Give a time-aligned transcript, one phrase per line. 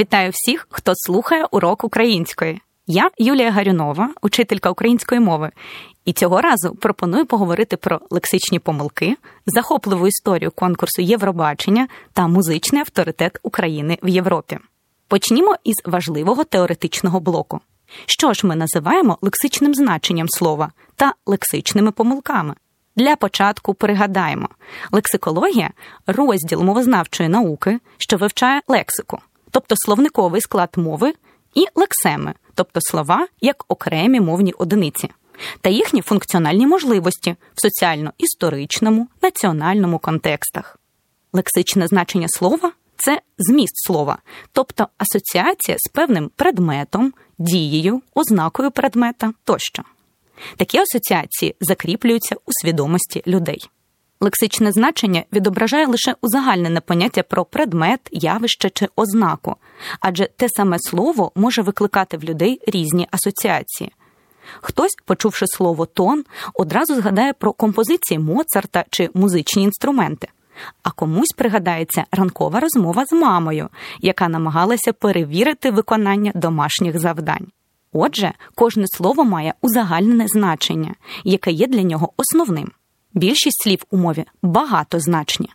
[0.00, 2.60] Вітаю всіх, хто слухає урок української.
[2.86, 5.50] Я Юлія Гарюнова, учителька української мови,
[6.04, 13.38] і цього разу пропоную поговорити про лексичні помилки, захопливу історію конкурсу Євробачення та музичний авторитет
[13.42, 14.58] України в Європі.
[15.08, 17.60] Почнімо із важливого теоретичного блоку.
[18.06, 22.54] Що ж ми називаємо лексичним значенням слова та лексичними помилками?
[22.96, 24.48] Для початку пригадаємо,
[24.92, 25.70] лексикологія
[26.06, 29.18] розділ мовознавчої науки, що вивчає лексику
[29.50, 31.12] тобто словниковий склад мови,
[31.54, 35.08] і лексеми, тобто слова як окремі мовні одиниці,
[35.60, 40.78] та їхні функціональні можливості в соціально-історичному, національному контекстах.
[41.32, 44.18] Лексичне значення слова це зміст слова,
[44.52, 49.82] тобто асоціація з певним предметом, дією, ознакою предмета тощо.
[50.56, 53.70] Такі асоціації закріплюються у свідомості людей.
[54.22, 59.56] Лексичне значення відображає лише узагальнене поняття про предмет, явище чи ознаку,
[60.00, 63.92] адже те саме слово може викликати в людей різні асоціації.
[64.60, 70.28] Хтось, почувши слово тон, одразу згадає про композиції Моцарта чи музичні інструменти,
[70.82, 73.68] а комусь пригадається ранкова розмова з мамою,
[74.00, 77.46] яка намагалася перевірити виконання домашніх завдань.
[77.92, 82.72] Отже, кожне слово має узагальнене значення, яке є для нього основним.
[83.14, 85.48] Більшість слів у мові багатозначні.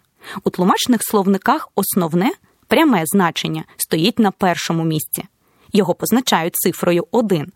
[0.44, 2.32] У тлумачних словниках основне
[2.68, 5.24] пряме значення стоїть на першому місці.
[5.74, 7.52] Його позначають цифрою 1.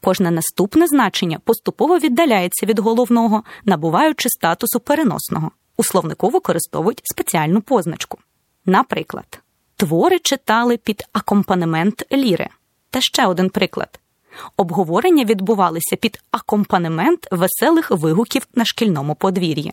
[0.00, 5.50] Кожне наступне значення поступово віддаляється від головного, набуваючи статусу переносного.
[5.76, 8.18] У словнику використовують спеціальну позначку.
[8.66, 9.40] Наприклад,
[9.76, 12.48] твори читали під акомпанемент ліри.
[12.90, 14.00] Та ще один приклад.
[14.56, 19.72] Обговорення відбувалися під акомпанемент веселих вигуків на шкільному подвір'ї.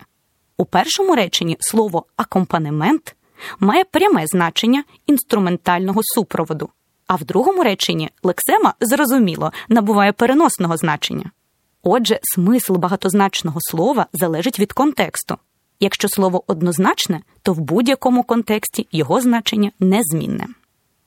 [0.57, 3.15] У першому реченні слово акомпанемент
[3.59, 6.69] має пряме значення інструментального супроводу,
[7.07, 11.31] а в другому реченні лексема зрозуміло набуває переносного значення.
[11.83, 15.37] Отже, смисл багатозначного слова залежить від контексту.
[15.79, 20.47] Якщо слово однозначне, то в будь-якому контексті його значення незмінне.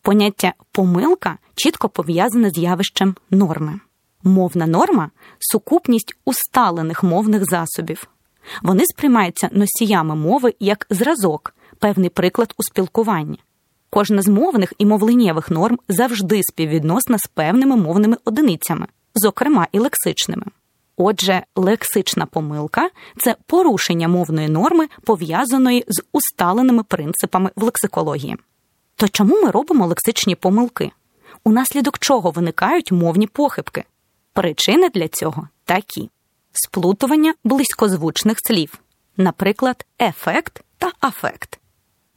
[0.04, 3.80] Поняття помилка чітко пов'язане з явищем норми.
[4.24, 8.08] Мовна норма сукупність усталених мовних засобів.
[8.62, 13.38] Вони сприймаються носіями мови як зразок, певний приклад у спілкуванні.
[13.90, 20.44] Кожна з мовних і мовленнєвих норм завжди співвідносна з певними мовними одиницями, зокрема і лексичними.
[20.96, 28.36] Отже, лексична помилка це порушення мовної норми, пов'язаної з усталеними принципами в лексикології.
[28.96, 30.90] То чому ми робимо лексичні помилки?
[31.44, 33.84] Унаслідок чого виникають мовні похибки?
[34.32, 36.10] Причини для цього такі:
[36.52, 38.78] сплутування близькозвучних слів,
[39.16, 41.60] наприклад, ефект та афект,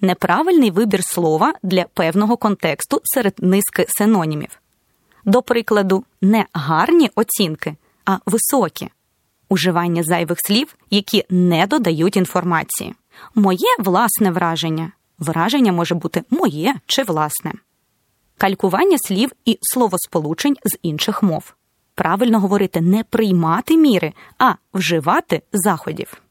[0.02, 4.60] неправильний вибір слова для певного контексту серед низки синонімів.
[5.26, 8.90] До прикладу, не гарні оцінки, а високі,
[9.50, 12.96] уживання зайвих слів, які не додають інформації.
[13.36, 14.92] Моє власне враження.
[15.20, 17.54] Враження може бути моє чи власне,
[18.38, 21.54] калькування слів і словосполучень з інших мов.
[21.96, 26.22] Правильно говорити не приймати міри, а вживати заходів,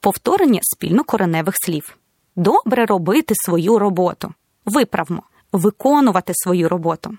[0.00, 1.96] повторення спільнокореневих слів.
[2.36, 4.34] Добре робити свою роботу.
[4.64, 5.22] Виправмо,
[5.52, 7.16] виконувати свою роботу,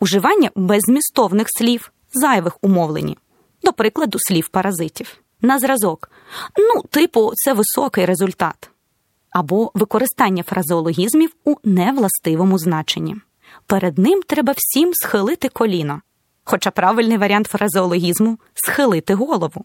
[0.00, 3.18] уживання беззмістовних слів, зайвих умовлені,
[3.62, 5.16] до прикладу, слів паразитів.
[5.40, 6.10] На зразок.
[6.58, 8.70] Ну, типу, це високий результат
[9.34, 13.16] або використання фразеологізмів у невластивому значенні.
[13.66, 16.00] Перед ним треба всім схилити коліно,
[16.44, 19.64] хоча правильний варіант фразеологізму схилити голову.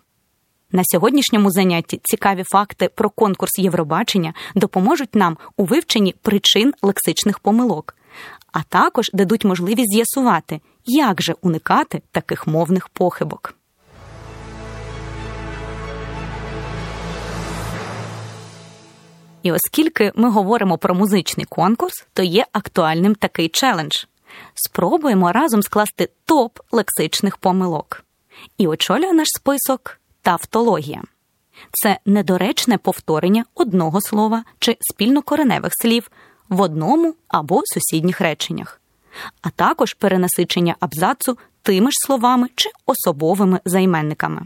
[0.71, 7.95] На сьогоднішньому занятті цікаві факти про конкурс Євробачення допоможуть нам у вивченні причин лексичних помилок,
[8.51, 13.58] а також дадуть можливість з'ясувати, як же уникати таких мовних похибок.
[19.43, 23.95] І оскільки ми говоримо про музичний конкурс, то є актуальним такий челендж.
[24.53, 28.03] Спробуємо разом скласти топ лексичних помилок.
[28.57, 31.01] І очолює наш список тавтологія.
[31.71, 36.11] Це недоречне повторення одного слова чи спільнокореневих слів
[36.49, 38.81] в одному або сусідніх реченнях.
[39.41, 44.41] а також перенасичення абзацу тими ж словами чи особовими займенниками.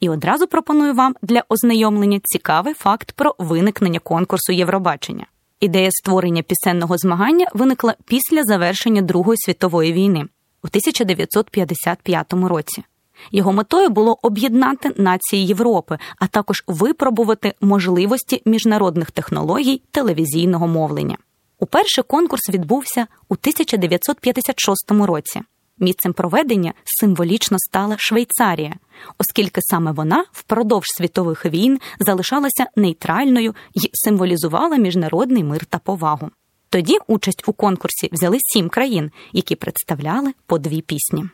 [0.00, 5.26] І одразу пропоную вам для ознайомлення цікавий факт про виникнення конкурсу Євробачення.
[5.60, 10.20] Ідея створення пісенного змагання виникла після завершення Другої світової війни
[10.62, 12.84] у 1955 році.
[13.32, 21.16] Його метою було об'єднати нації Європи, а також випробувати можливості міжнародних технологій телевізійного мовлення.
[21.58, 25.40] Уперше конкурс відбувся у 1956 році.
[25.78, 28.74] Місцем проведення символічно стала Швейцарія,
[29.18, 36.30] оскільки саме вона впродовж світових війн залишалася нейтральною і символізувала міжнародний мир та повагу.
[36.70, 41.24] Тоді участь у конкурсі взяли сім країн, які представляли по дві пісні.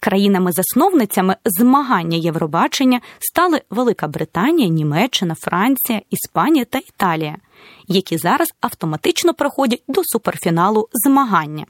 [0.00, 7.36] Країнами-засновницями змагання Євробачення стали Велика Британія, Німеччина, Франція, Іспанія та Італія,
[7.88, 11.66] які зараз автоматично проходять до суперфіналу змагання.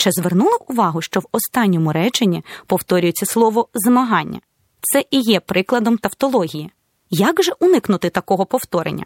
[0.00, 4.40] Чи звернули увагу, що в останньому реченні повторюється слово змагання?
[4.80, 6.70] Це і є прикладом тавтології.
[7.10, 9.04] Як же уникнути такого повторення?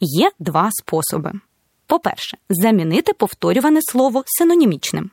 [0.00, 1.32] Є два способи.
[1.86, 5.10] По-перше, замінити повторюване слово синонімічним,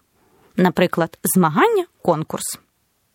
[0.56, 2.60] наприклад, змагання конкурс.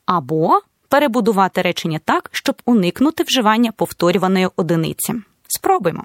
[0.07, 5.15] Або перебудувати речення так, щоб уникнути вживання повторюваної одиниці.
[5.49, 6.05] Спробуємо.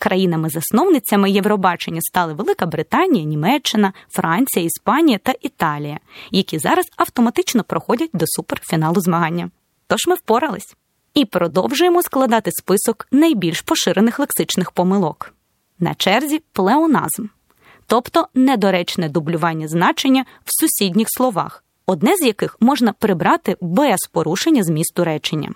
[0.00, 5.98] Країнами-засновницями Євробачення стали Велика Британія, Німеччина, Франція, Іспанія та Італія,
[6.30, 9.50] які зараз автоматично проходять до суперфіналу змагання.
[9.86, 10.76] Тож ми впорались
[11.14, 15.32] і продовжуємо складати список найбільш поширених лексичних помилок.
[15.78, 17.26] На черзі плеоназм,
[17.86, 25.04] тобто недоречне дублювання значення в сусідніх словах, одне з яких можна прибрати без порушення змісту
[25.04, 25.54] речення.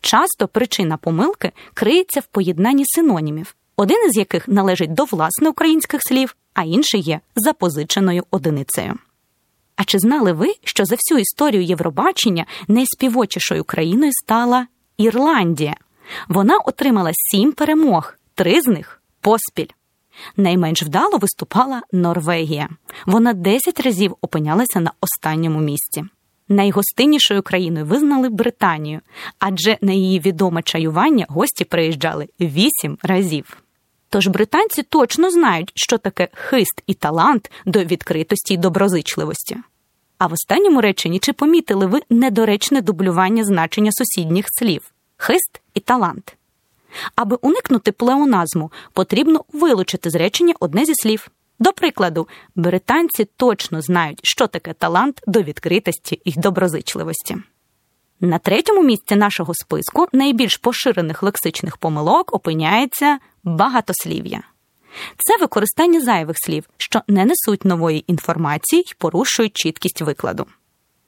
[0.00, 6.36] Часто причина помилки криється в поєднанні синонімів, один із яких належить до власне українських слів,
[6.54, 8.94] а інший є запозиченою одиницею.
[9.76, 14.66] А чи знали ви, що за всю історію Євробачення найспівочішою країною стала
[14.96, 15.74] Ірландія?
[16.28, 19.68] Вона отримала сім перемог, три з них поспіль.
[20.36, 22.68] Найменш вдало виступала Норвегія.
[23.06, 26.04] Вона 10 разів опинялася на останньому місці.
[26.48, 29.00] Найгостиннішою країною визнали Британію,
[29.38, 33.59] адже на її відоме чаювання гості приїжджали 8 разів.
[34.10, 39.56] Тож британці точно знають, що таке хист і талант до відкритості й доброзичливості.
[40.18, 44.82] А в останньому реченні чи помітили ви недоречне дублювання значення сусідніх слів
[45.16, 46.36] хист і талант.
[47.16, 51.28] Аби уникнути плеоназму, потрібно вилучити з речення одне зі слів.
[51.58, 57.36] До прикладу, британці точно знають, що таке талант до відкритості і доброзичливості.
[58.20, 64.42] На третьому місці нашого списку найбільш поширених лексичних помилок опиняється багатослів'я.
[65.18, 70.46] Це використання зайвих слів, що не несуть нової інформації й порушують чіткість викладу.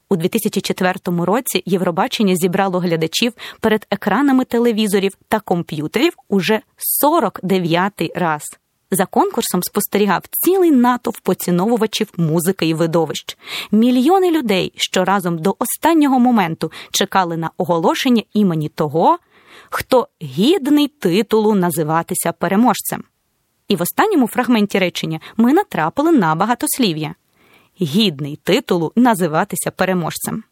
[0.09, 6.61] У 2004 році Євробачення зібрало глядачів перед екранами телевізорів та комп'ютерів уже
[7.05, 8.43] 49-й раз.
[8.91, 13.39] За конкурсом спостерігав цілий натовп поціновувачів музики і видовищ.
[13.71, 19.19] Мільйони людей, що разом до останнього моменту чекали на оголошення імені того,
[19.71, 23.05] хто гідний титулу називатися переможцем.
[23.69, 27.15] І в останньому фрагменті речення ми натрапили на багатослів'я
[27.81, 30.45] гідний титулу називатися переможцем.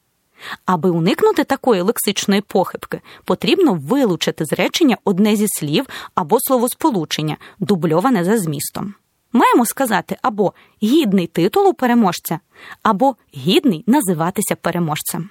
[0.65, 8.25] Аби уникнути такої лексичної похибки, потрібно вилучити з речення одне зі слів або словосполучення, дубльоване
[8.25, 8.95] за змістом.
[9.33, 10.53] Маємо сказати або
[10.83, 12.41] гідний титулу переможця,
[12.83, 15.31] або гідний називатися переможцем.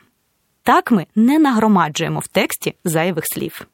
[0.70, 3.68] Так ми не нагромаджуємо в тексті зайвих слів.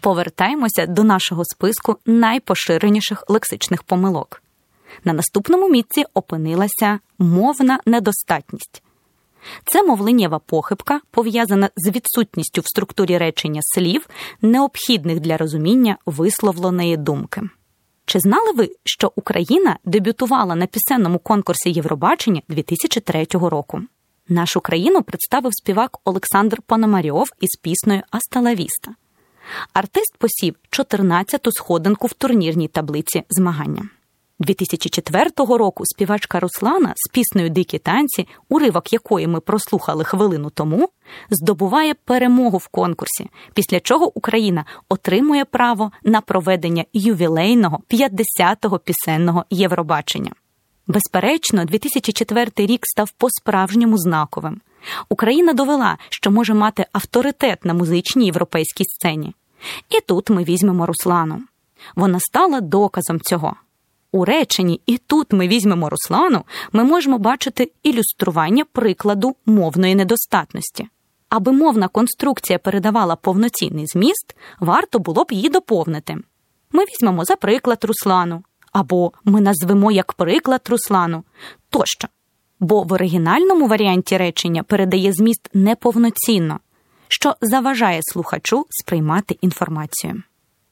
[0.00, 4.42] повертаємося до нашого списку найпоширеніших лексичних помилок.
[5.04, 8.82] На наступному місці опинилася мовна недостатність.
[9.64, 14.08] Це мовленнєва похибка, пов'язана з відсутністю в структурі речення слів,
[14.42, 17.42] необхідних для розуміння висловленої думки.
[18.06, 23.82] Чи знали ви, що Україна дебютувала на пісенному конкурсі Євробачення 2003 року?
[24.28, 28.94] Нашу країну представив співак Олександр Пономарьов із піснею Асталавіста.
[29.72, 33.88] Артист посів 14-ту сходинку в турнірній таблиці змагання.
[34.38, 40.88] 2004 року співачка Руслана з піснею Дикі танці, уривок якої ми прослухали хвилину тому,
[41.30, 50.32] здобуває перемогу в конкурсі, після чого Україна отримує право на проведення ювілейного 50-го пісенного Євробачення.
[50.86, 54.60] Безперечно, 2004 рік став по-справжньому знаковим.
[55.08, 59.34] Україна довела, що може мати авторитет на музичній європейській сцені.
[59.90, 61.42] І тут ми візьмемо Руслану.
[61.96, 63.56] Вона стала доказом цього.
[64.16, 70.88] У реченні і тут ми візьмемо Руслану, ми можемо бачити ілюстрування прикладу мовної недостатності.
[71.28, 76.16] Аби мовна конструкція передавала повноцінний зміст, варто було б її доповнити.
[76.72, 78.42] Ми візьмемо за приклад Руслану,
[78.72, 81.24] або ми назвемо як приклад Руслану
[81.70, 82.08] тощо.
[82.60, 86.60] Бо в оригінальному варіанті речення передає зміст неповноцінно,
[87.08, 90.22] що заважає слухачу сприймати інформацію.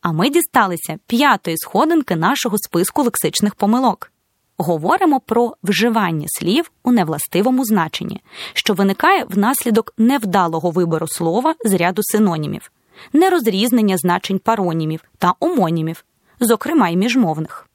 [0.04, 4.12] А ми дісталися п'ятої сходинки нашого списку лексичних помилок.
[4.58, 8.20] Говоримо про вживання слів у невластивому значенні,
[8.52, 12.72] що виникає внаслідок невдалого вибору слова з ряду синонімів,
[13.12, 16.04] нерозрізнення значень паронімів та омонімів,
[16.40, 17.68] зокрема й міжмовних.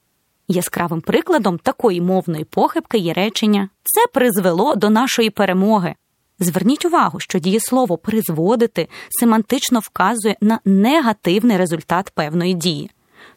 [0.48, 5.96] Яскравим прикладом такої мовної похибки є речення це призвело до нашої перемоги.
[6.40, 12.92] Зверніть увагу, що дієслово призводити семантично вказує на негативний результат певної дії,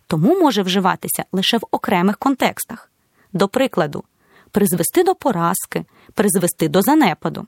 [0.07, 2.91] тому може вживатися лише в окремих контекстах.
[3.33, 4.05] До прикладу,
[4.51, 7.47] призвести до поразки, призвести до занепаду.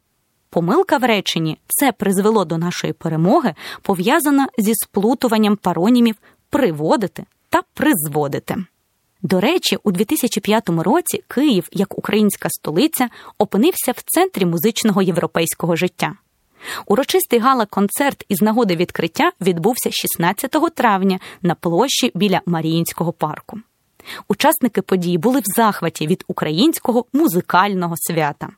[0.50, 6.14] Помилка в реченні це призвело до нашої перемоги, пов'язана зі сплутуванням паронімів
[6.50, 8.64] приводити та призводити.
[9.25, 16.12] До речі, у 2005 році Київ, як українська столиця, опинився в центрі музичного європейського життя.
[16.87, 23.61] Урочистий гала-концерт із нагоди відкриття відбувся 16 травня на площі біля Маріїнського парку.
[24.28, 28.49] Учасники події були в захваті від українського музикального свята.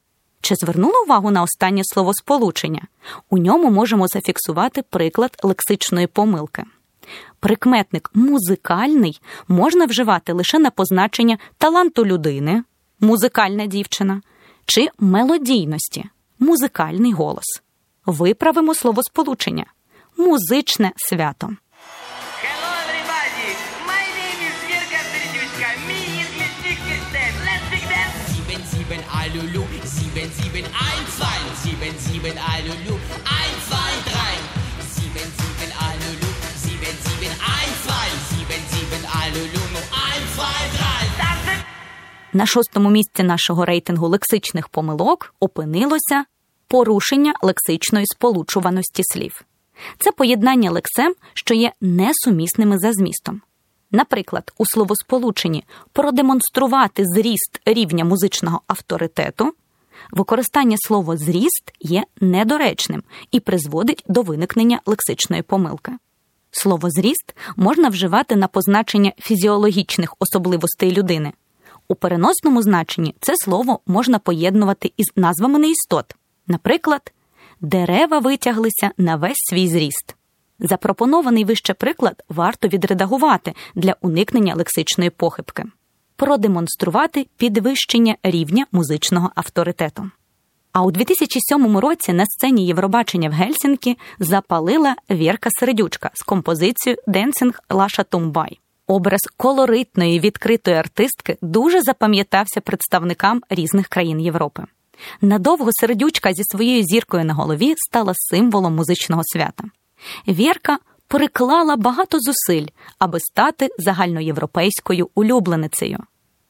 [0.41, 2.83] Чи звернули увагу на останнє словосполучення?
[3.31, 6.65] У ньому можемо зафіксувати приклад лексичної помилки.
[7.41, 12.63] Прикметник музикальний можна вживати лише на позначення таланту людини,
[13.01, 14.23] музикальна дівчина,
[14.67, 16.05] чи мелодійності,
[16.39, 17.63] музикальний голос.
[18.07, 19.65] Виправимо словосполучення
[20.17, 21.47] музичне свято.
[21.47, 23.49] Hello, everybody.
[23.93, 25.87] My name is Verka Serdiuchka.
[42.37, 46.25] На шостому місці нашого рейтингу лексичних помилок опинилося
[46.69, 49.45] порушення лексичної сполучуваності слів.
[49.99, 53.43] Це поєднання лексем, що є несумісними за змістом.
[53.91, 59.55] Наприклад, у словосполученні продемонструвати зріст рівня музичного авторитету
[60.11, 65.93] використання слова зріст є недоречним і призводить до виникнення лексичної помилки.
[66.51, 71.33] Слово зріст можна вживати на позначення фізіологічних особливостей людини.
[71.89, 76.15] У переносному значенні це слово можна поєднувати із назвами неістот.
[76.47, 77.13] Наприклад,
[77.61, 80.17] дерева витяглися на весь свій зріст.
[80.59, 85.65] Запропонований вище приклад варто відредагувати для уникнення лексичної похибки,
[86.17, 90.11] продемонструвати підвищення рівня музичного авторитету.
[90.73, 97.55] А у 2007 році на сцені Євробачення в Гельсінкі запалила Вірка Сердючка з композицією «Dancing
[97.71, 98.59] Лаша Тумбай.
[98.87, 104.65] Образ колоритної відкритої артистки дуже запам'ятався представникам різних країн Європи.
[105.21, 109.65] Надовго сердючка зі своєю зіркою на голові стала символом музичного свята.
[110.29, 110.79] Вірка
[111.09, 112.67] приклала багато зусиль,
[112.99, 115.99] аби стати загальноєвропейською улюбленицею.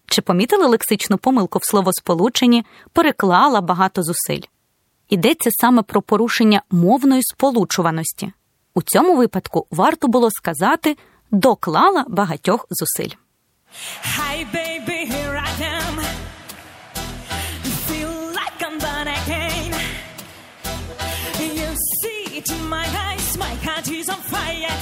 [0.07, 4.43] Чи помітили лексичну помилку в словосполученні переклала багато зусиль?
[5.09, 8.33] Йдеться саме про порушення мовної сполучуваності.
[8.75, 10.97] У цьому випадку варто було сказати
[11.31, 13.17] доклала багатьох зусиль.
[14.17, 15.95] Hi, baby, here I am.
[17.89, 19.73] Feel like I'm born again.
[21.59, 24.75] You see it in my eyes, my heart is on fire.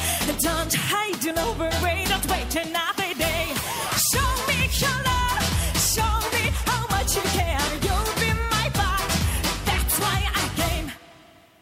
[0.47, 3.45] Don't hide, don't overwait, don't wait another day.
[4.11, 5.45] Show me your love,
[5.95, 7.67] show me how much you care.
[7.85, 9.07] You'll be my back,
[9.69, 10.89] that's why I came.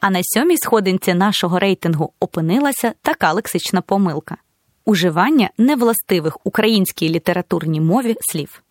[0.01, 4.37] А на сьомій сходинці нашого рейтингу опинилася така лексична помилка
[4.85, 8.63] уживання невластивих українській літературній мові слів.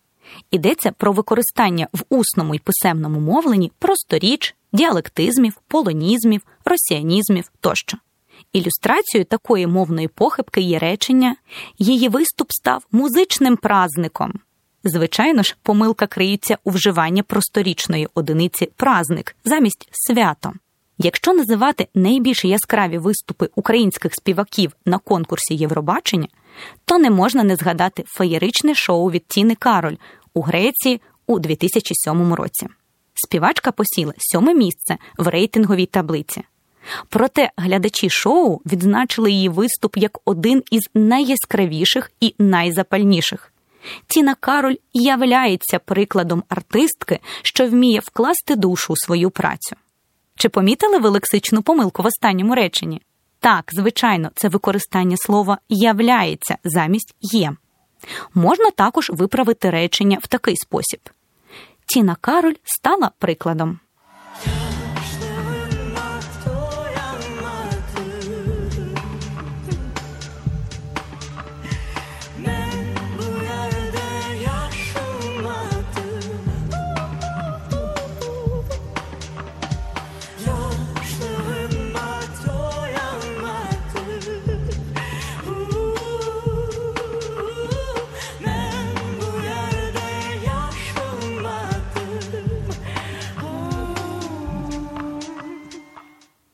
[0.50, 7.98] Йдеться про використання в усному й писемному мовленні просторіч, діалектизмів, полонізмів, росіанізмів тощо.
[8.52, 11.36] Ілюстрацією такої мовної похибки є речення
[11.78, 14.32] її виступ став музичним празником.
[14.84, 20.52] Звичайно ж, помилка криється у вживанні просторічної одиниці празник замість свято.
[20.98, 26.28] Якщо називати найбільш яскраві виступи українських співаків на конкурсі Євробачення,
[26.84, 29.96] то не можна не згадати феєричне шоу від Тіни Кароль
[30.34, 32.68] у Греції у 2007 році.
[33.14, 36.42] Співачка посіла сьоме місце в рейтинговій таблиці.
[37.08, 43.52] Проте глядачі шоу відзначили її виступ як один із найяскравіших і найзапальніших.
[44.06, 49.76] Тіна Кароль являється прикладом артистки, що вміє вкласти душу у свою працю.
[50.42, 53.02] Чи помітили ви лексичну помилку в останньому реченні?
[53.40, 57.52] Так, звичайно, це використання слова являється замість є.
[58.34, 61.00] Можна також виправити речення в такий спосіб:
[61.86, 63.80] Тіна Кароль стала прикладом.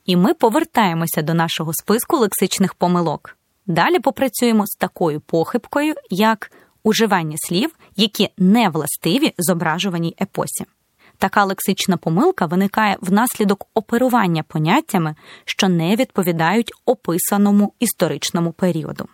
[0.08, 3.36] І ми повертаємося до нашого списку лексичних помилок.
[3.66, 10.64] Далі попрацюємо з такою похибкою, як уживання слів, які не властиві зображуваній епосі.
[11.18, 19.08] Така лексична помилка виникає внаслідок оперування поняттями, що не відповідають описаному історичному періоду.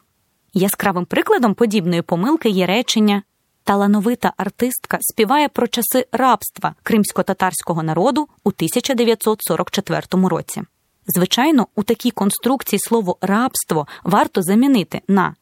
[0.52, 3.22] Яскравим прикладом подібної помилки є речення
[3.64, 10.62] талановита артистка співає про часи рабства кримсько-татарського народу у 1944 році.
[11.06, 15.34] Звичайно, у такій конструкції слово рабство варто замінити на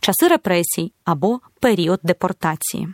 [0.00, 2.88] часи репресій або період депортації.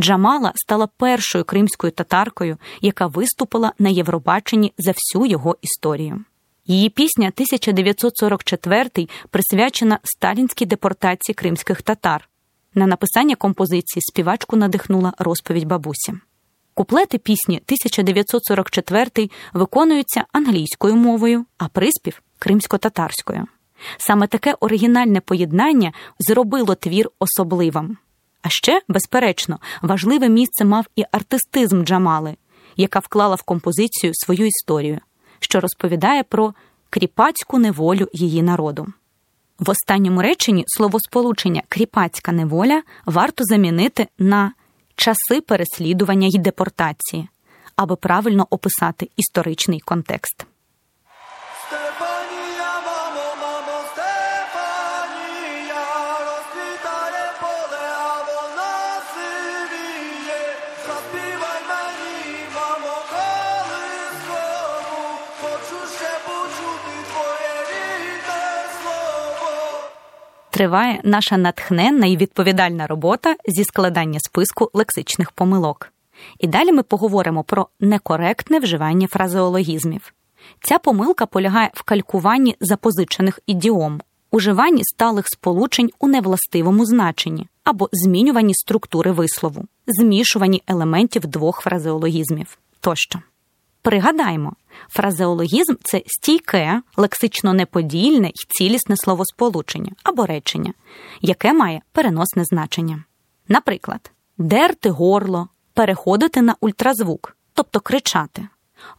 [0.00, 6.24] Джамала стала першою кримською татаркою, яка виступила на Євробаченні за всю його історію.
[6.66, 12.28] Її пісня 1944 присвячена сталінській депортації кримських татар.
[12.74, 16.12] На написання композиції співачку надихнула розповідь бабусі.
[16.80, 23.46] Куплети пісні 1944 виконуються англійською мовою, а приспів кримсько-татарською.
[23.98, 27.96] Саме таке оригінальне поєднання зробило твір особливим.
[28.42, 32.36] А ще, безперечно, важливе місце мав і артистизм Джамали,
[32.76, 34.98] яка вклала в композицію свою історію,
[35.40, 36.54] що розповідає про
[36.90, 38.86] кріпацьку неволю її народу.
[39.58, 44.52] В останньому реченні словосполучення кріпацька неволя варто замінити на
[44.96, 47.28] часи переслідування й депортації,
[47.76, 50.46] аби правильно описати історичний контекст.
[70.60, 75.92] Триває наша натхненна і відповідальна робота зі складання списку лексичних помилок.
[76.38, 80.14] І далі ми поговоримо про некоректне вживання фразеологізмів.
[80.62, 88.54] Ця помилка полягає в калькуванні запозичених ідіом, уживанні сталих сполучень у невластивому значенні або змінюванні
[88.54, 93.18] структури вислову, змішуванні елементів двох фразеологізмів тощо.
[93.82, 94.52] Пригадаємо,
[94.88, 100.72] фразеологізм це стійке, лексично неподільне й цілісне словосполучення або речення,
[101.20, 103.04] яке має переносне значення.
[103.48, 108.48] Наприклад, дерти горло, переходити на ультразвук, тобто кричати,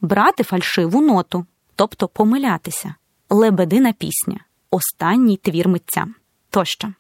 [0.02, 2.96] брати фальшиву ноту, тобто помилятися,
[3.30, 4.40] лебедина пісня,
[4.72, 6.08] останній твір митця
[6.50, 6.94] тощо.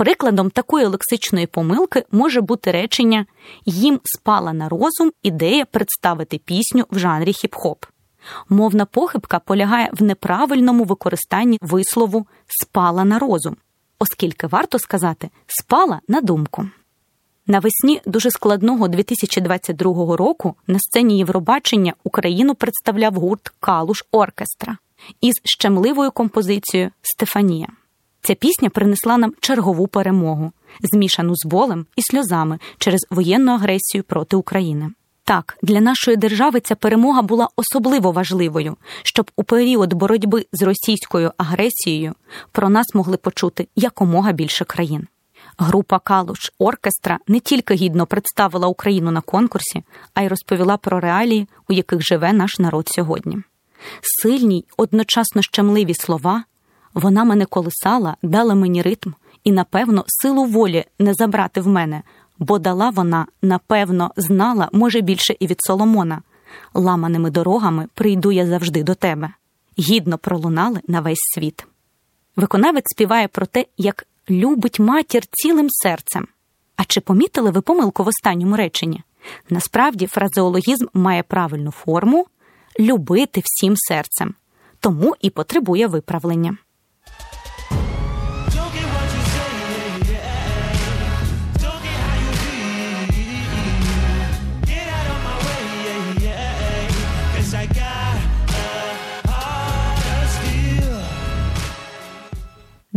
[0.00, 3.26] Прикладом такої лексичної помилки може бути речення
[3.64, 7.76] їм спала на розум ідея представити пісню в жанрі хіп-хоп.
[8.48, 13.56] Мовна похибка полягає в неправильному використанні вислову спала на розум,
[13.98, 16.68] оскільки варто сказати спала на думку.
[17.46, 24.76] Навесні дуже складного 2022 року на сцені Євробачення Україну представляв гурт Калуш Оркестра
[25.20, 27.68] із щемливою композицією Стефанія.
[28.22, 34.36] Ця пісня принесла нам чергову перемогу, змішану з болем і сльозами через воєнну агресію проти
[34.36, 34.90] України.
[35.24, 41.32] Так, для нашої держави ця перемога була особливо важливою, щоб у період боротьби з російською
[41.36, 42.14] агресією
[42.52, 45.06] про нас могли почути якомога більше країн.
[45.58, 49.82] Група Калуш Оркестра не тільки гідно представила Україну на конкурсі,
[50.14, 53.38] а й розповіла про реалії, у яких живе наш народ сьогодні.
[54.02, 56.44] Сильні одночасно щемливі слова
[56.94, 59.10] вона мене колисала, дала мені ритм
[59.44, 62.02] і, напевно, силу волі не забрати в мене,
[62.38, 66.22] бо дала вона, напевно, знала, може, більше і від Соломона.
[66.74, 69.30] Ламаними дорогами прийду я завжди до тебе.
[69.78, 71.66] Гідно пролунали на весь світ.
[72.36, 76.26] Виконавець співає про те, як любить матір цілим серцем.
[76.76, 79.02] А чи помітили ви помилку в останньому реченні?
[79.50, 82.26] Насправді фразеологізм має правильну форму
[82.80, 84.34] любити всім серцем,
[84.80, 86.56] тому і потребує виправлення.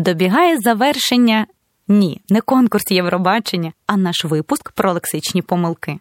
[0.03, 1.47] Добігає завершення
[1.87, 5.99] ні, не конкурс Євробачення, а наш випуск про лексичні помилки.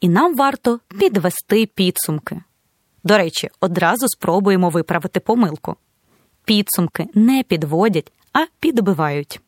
[0.00, 2.40] І нам варто підвести підсумки.
[3.04, 5.76] До речі, одразу спробуємо виправити помилку.
[6.44, 9.40] Підсумки не підводять, а підбивають.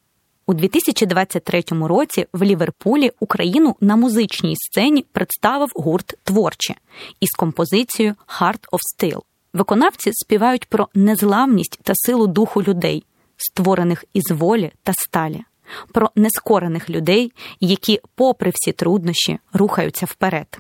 [0.47, 6.75] У 2023 році в Ліверпулі Україну на музичній сцені представив гурт творче
[7.21, 9.21] із композицією Heart of Steel.
[9.53, 13.05] Виконавці співають про незламність та силу духу людей,
[13.43, 15.45] створених із волі та сталі,
[15.93, 20.59] про нескорених людей, які, попри всі труднощі, рухаються вперед.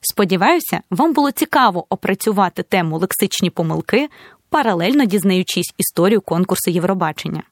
[0.00, 4.08] Сподіваюся, вам було цікаво опрацювати тему лексичні помилки,
[4.50, 7.42] паралельно дізнаючись історію конкурсу Євробачення.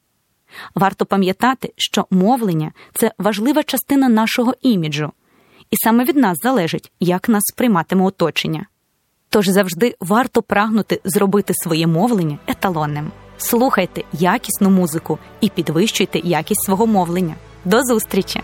[0.75, 5.13] Варто пам'ятати, що мовлення це важлива частина нашого іміджу,
[5.71, 8.67] і саме від нас залежить, як нас сприйматиме оточення.
[9.29, 13.11] Тож завжди варто прагнути зробити своє мовлення еталонним.
[13.39, 17.35] Слухайте якісну музику і підвищуйте якість свого мовлення.
[17.65, 18.41] До зустрічі!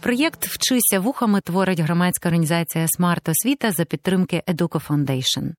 [0.00, 5.52] Проєкт Вчися вухами творить громадська організація Смарт Освіта за підтримки Educo Foundation.